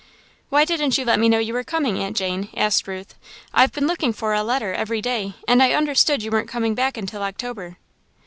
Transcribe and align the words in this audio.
"Why 0.49 0.65
didn't 0.65 0.97
you 0.97 1.05
let 1.05 1.19
me 1.19 1.29
know 1.29 1.37
you 1.37 1.53
were 1.53 1.63
coming, 1.63 1.99
Aunt 1.99 2.17
Jane?" 2.17 2.49
asked 2.57 2.87
Ruth. 2.87 3.13
"I've 3.53 3.71
been 3.71 3.85
looking 3.85 4.13
for 4.13 4.33
a 4.33 4.41
letter 4.41 4.73
every 4.73 4.99
day 4.99 5.35
and 5.47 5.61
I 5.61 5.73
understood 5.73 6.23
you 6.23 6.31
weren't 6.31 6.49
coming 6.49 6.73
back 6.73 6.97
until 6.97 7.21
October." 7.21 7.77